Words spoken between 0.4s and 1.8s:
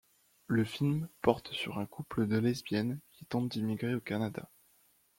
Le film porte sur